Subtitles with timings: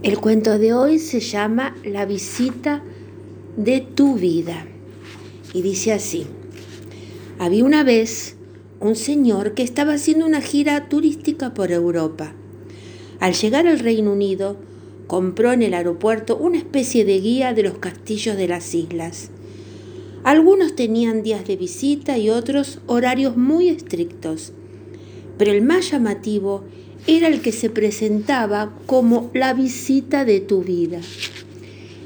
[0.00, 2.84] El cuento de hoy se llama La visita
[3.56, 4.64] de tu vida
[5.52, 6.24] y dice así.
[7.40, 8.36] Había una vez
[8.78, 12.32] un señor que estaba haciendo una gira turística por Europa.
[13.18, 14.56] Al llegar al Reino Unido,
[15.08, 19.30] compró en el aeropuerto una especie de guía de los castillos de las islas.
[20.22, 24.52] Algunos tenían días de visita y otros horarios muy estrictos,
[25.38, 26.64] pero el más llamativo
[27.06, 31.00] era el que se presentaba como la visita de tu vida.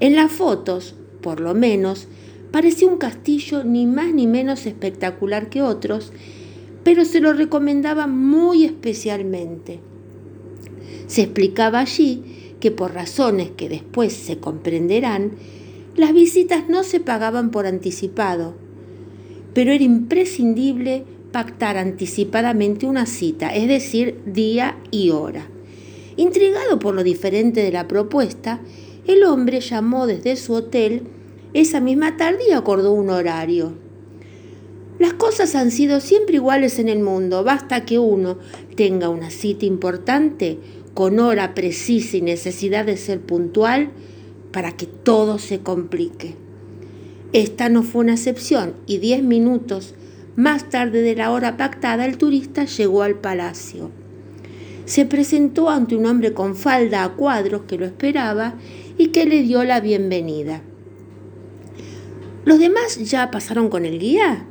[0.00, 2.08] En las fotos, por lo menos,
[2.50, 6.12] parecía un castillo ni más ni menos espectacular que otros,
[6.82, 9.80] pero se lo recomendaba muy especialmente.
[11.06, 15.32] Se explicaba allí que por razones que después se comprenderán,
[15.96, 18.54] las visitas no se pagaban por anticipado,
[19.54, 25.48] pero era imprescindible pactar anticipadamente una cita, es decir, día y hora.
[26.16, 28.60] Intrigado por lo diferente de la propuesta,
[29.06, 31.02] el hombre llamó desde su hotel
[31.54, 33.74] esa misma tarde y acordó un horario.
[34.98, 38.38] Las cosas han sido siempre iguales en el mundo, basta que uno
[38.76, 40.58] tenga una cita importante,
[40.92, 43.90] con hora precisa y necesidad de ser puntual,
[44.52, 46.34] para que todo se complique.
[47.32, 49.94] Esta no fue una excepción y diez minutos
[50.40, 53.90] más tarde de la hora pactada, el turista llegó al palacio.
[54.86, 58.54] Se presentó ante un hombre con falda a cuadros que lo esperaba
[58.96, 60.62] y que le dio la bienvenida.
[62.46, 64.46] ¿Los demás ya pasaron con el guía?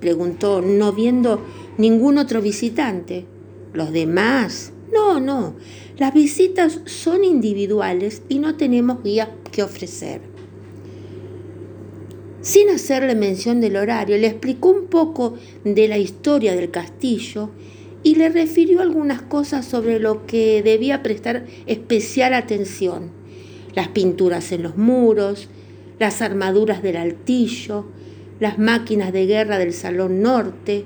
[0.00, 1.44] preguntó, no viendo
[1.76, 3.26] ningún otro visitante.
[3.74, 4.72] ¿Los demás?
[4.94, 5.56] No, no.
[5.98, 10.33] Las visitas son individuales y no tenemos guía que ofrecer.
[12.44, 15.32] Sin hacerle mención del horario, le explicó un poco
[15.64, 17.48] de la historia del castillo
[18.02, 23.12] y le refirió algunas cosas sobre lo que debía prestar especial atención.
[23.74, 25.48] Las pinturas en los muros,
[25.98, 27.86] las armaduras del altillo,
[28.40, 30.84] las máquinas de guerra del Salón Norte,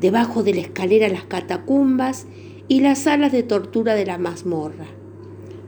[0.00, 2.28] debajo de la escalera las catacumbas
[2.68, 4.86] y las salas de tortura de la mazmorra.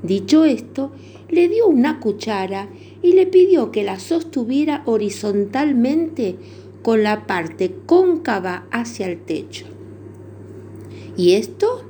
[0.05, 0.93] Dicho esto,
[1.29, 2.69] le dio una cuchara
[3.03, 6.37] y le pidió que la sostuviera horizontalmente
[6.83, 9.67] con la parte cóncava hacia el techo.
[11.17, 11.85] ¿Y esto?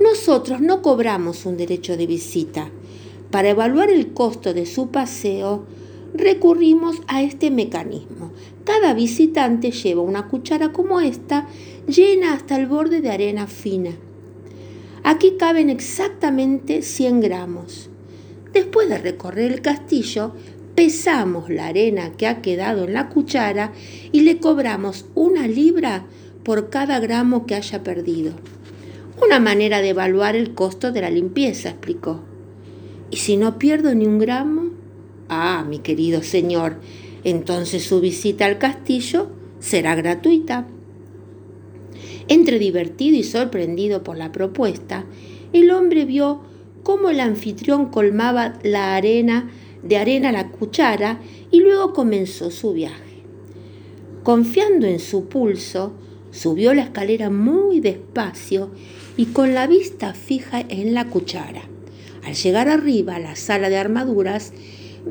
[0.00, 2.70] Nosotros no cobramos un derecho de visita.
[3.30, 5.64] Para evaluar el costo de su paseo,
[6.12, 8.32] recurrimos a este mecanismo.
[8.64, 11.48] Cada visitante lleva una cuchara como esta,
[11.86, 13.90] llena hasta el borde de arena fina.
[15.02, 17.90] Aquí caben exactamente 100 gramos.
[18.54, 20.32] Después de recorrer el castillo,
[20.76, 23.72] pesamos la arena que ha quedado en la cuchara
[24.12, 26.06] y le cobramos una libra
[26.44, 28.32] por cada gramo que haya perdido.
[29.22, 32.20] Una manera de evaluar el costo de la limpieza, explicó.
[33.10, 34.70] ¿Y si no pierdo ni un gramo?
[35.28, 36.76] Ah, mi querido señor,
[37.24, 40.66] entonces su visita al castillo será gratuita.
[42.28, 45.04] Entre divertido y sorprendido por la propuesta,
[45.52, 46.40] el hombre vio
[46.84, 49.50] cómo el anfitrión colmaba la arena
[49.82, 53.22] de arena la cuchara y luego comenzó su viaje.
[54.22, 55.92] Confiando en su pulso,
[56.30, 58.70] subió la escalera muy despacio
[59.16, 61.62] y con la vista fija en la cuchara.
[62.24, 64.52] Al llegar arriba a la sala de armaduras,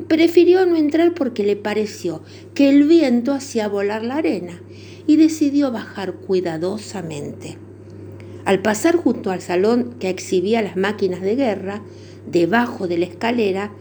[0.08, 2.22] prefirió no entrar porque le pareció
[2.54, 4.60] que el viento hacía volar la arena
[5.06, 7.58] y decidió bajar cuidadosamente.
[8.44, 11.82] Al pasar junto al salón que exhibía las máquinas de guerra,
[12.30, 13.72] debajo de la escalera,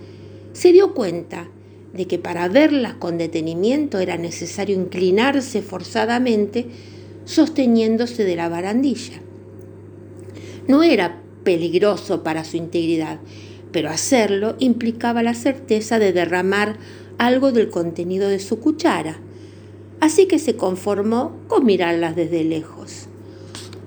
[0.53, 1.49] se dio cuenta
[1.93, 6.67] de que para verlas con detenimiento era necesario inclinarse forzadamente
[7.25, 9.21] sosteniéndose de la barandilla.
[10.67, 13.19] No era peligroso para su integridad,
[13.71, 16.77] pero hacerlo implicaba la certeza de derramar
[17.17, 19.19] algo del contenido de su cuchara,
[19.99, 23.07] así que se conformó con mirarlas desde lejos.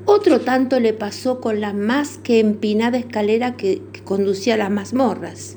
[0.09, 5.57] Otro tanto le pasó con la más que empinada escalera que, conducía a las mazmorras.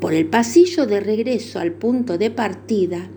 [0.00, 3.10] Por el pasillo de regreso al punto de partida,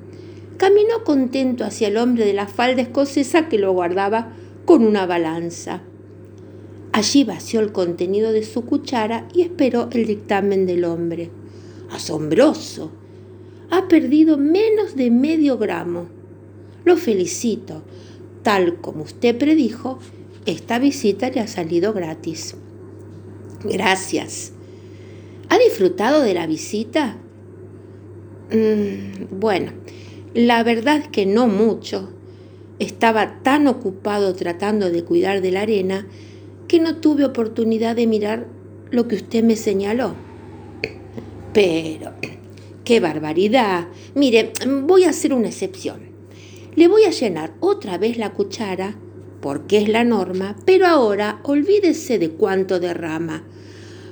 [0.57, 4.33] caminó contento hacia el hombre de la falda escocesa que lo guardaba
[4.65, 5.83] con una balanza.
[6.92, 11.30] Allí vació el contenido de su cuchara y esperó el dictamen del hombre.
[11.92, 12.92] Asombroso.
[13.69, 16.07] Ha perdido menos de medio gramo.
[16.83, 17.83] Lo felicito.
[18.42, 20.00] Tal como usted predijo,
[20.45, 22.55] esta visita le ha salido gratis.
[23.63, 24.53] Gracias.
[25.49, 27.17] ¿Ha disfrutado de la visita?
[28.51, 29.71] Mm, bueno,
[30.33, 32.09] la verdad es que no mucho.
[32.79, 36.07] Estaba tan ocupado tratando de cuidar de la arena
[36.67, 38.47] que no tuve oportunidad de mirar
[38.89, 40.15] lo que usted me señaló.
[41.53, 42.13] Pero,
[42.83, 43.88] qué barbaridad.
[44.15, 44.53] Mire,
[44.83, 45.99] voy a hacer una excepción.
[46.75, 48.95] Le voy a llenar otra vez la cuchara,
[49.41, 53.43] porque es la norma, pero ahora olvídese de cuánto derrama.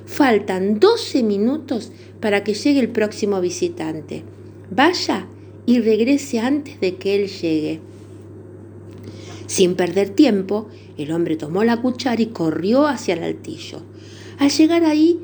[0.05, 4.23] Faltan 12 minutos para que llegue el próximo visitante.
[4.71, 5.27] Vaya
[5.65, 7.79] y regrese antes de que él llegue.
[9.45, 10.67] Sin perder tiempo,
[10.97, 13.81] el hombre tomó la cuchara y corrió hacia el altillo.
[14.39, 15.19] Al llegar ahí,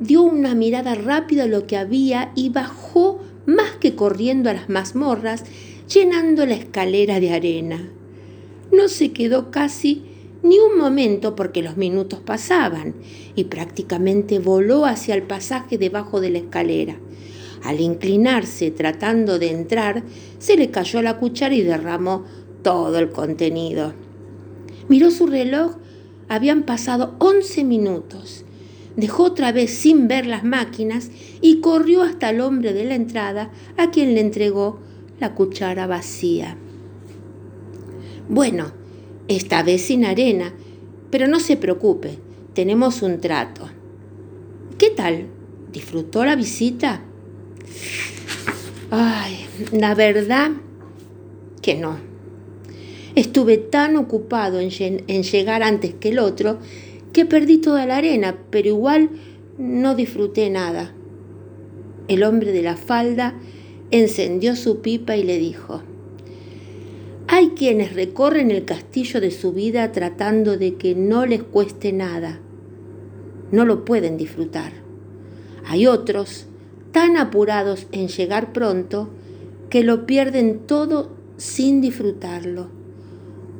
[0.00, 4.68] dio una mirada rápida a lo que había y bajó más que corriendo a las
[4.68, 5.44] mazmorras,
[5.92, 7.88] llenando la escalera de arena.
[8.76, 10.02] No se quedó casi
[10.42, 12.94] ni un momento porque los minutos pasaban
[13.34, 16.98] y prácticamente voló hacia el pasaje debajo de la escalera.
[17.64, 20.02] Al inclinarse tratando de entrar,
[20.38, 22.24] se le cayó la cuchara y derramó
[22.62, 23.94] todo el contenido.
[24.88, 25.76] Miró su reloj,
[26.28, 28.44] habían pasado once minutos.
[28.94, 33.50] Dejó otra vez sin ver las máquinas y corrió hasta el hombre de la entrada,
[33.78, 34.80] a quien le entregó
[35.18, 36.58] la cuchara vacía.
[38.28, 38.72] Bueno,
[39.28, 40.52] esta vez sin arena,
[41.10, 42.18] pero no se preocupe,
[42.54, 43.68] tenemos un trato.
[44.78, 45.26] ¿Qué tal?
[45.72, 47.02] ¿Disfrutó la visita?
[48.90, 50.50] Ay, la verdad
[51.62, 51.98] que no.
[53.14, 56.58] Estuve tan ocupado en, llegar antes que el otro
[57.12, 59.10] que perdí toda la arena, pero igual
[59.56, 60.92] no disfruté nada.
[62.08, 63.34] El hombre de la falda
[63.90, 65.82] encendió su pipa y le dijo,
[67.36, 72.40] hay quienes recorren el castillo de su vida tratando de que no les cueste nada.
[73.52, 74.72] No lo pueden disfrutar.
[75.66, 76.46] Hay otros
[76.92, 79.10] tan apurados en llegar pronto
[79.68, 82.68] que lo pierden todo sin disfrutarlo.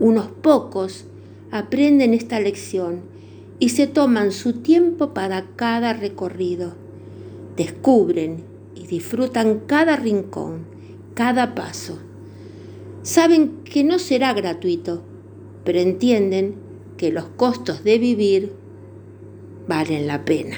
[0.00, 1.04] Unos pocos
[1.50, 3.02] aprenden esta lección
[3.58, 6.72] y se toman su tiempo para cada recorrido.
[7.58, 8.42] Descubren
[8.74, 10.64] y disfrutan cada rincón,
[11.12, 12.05] cada paso.
[13.06, 15.04] Saben que no será gratuito,
[15.64, 16.56] pero entienden
[16.96, 18.52] que los costos de vivir
[19.68, 20.56] valen la pena.